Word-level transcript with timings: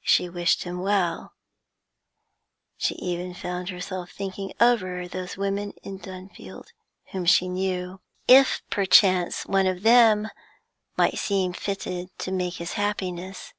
She 0.00 0.26
wished 0.26 0.62
him 0.62 0.80
well; 0.80 1.34
she 2.78 2.94
even 2.94 3.34
found 3.34 3.68
herself 3.68 4.10
thinking 4.10 4.54
over 4.58 5.06
those 5.06 5.36
women 5.36 5.72
in 5.82 5.98
Dunfield 5.98 6.68
whom 7.10 7.26
she 7.26 7.46
knew, 7.46 8.00
if 8.26 8.62
perchance 8.70 9.44
one 9.44 9.66
of 9.66 9.82
them 9.82 10.30
might 10.96 11.18
seem 11.18 11.52
fitted 11.52 12.08
to 12.20 12.32
make 12.32 12.54
his 12.54 12.72
happiness. 12.80 13.52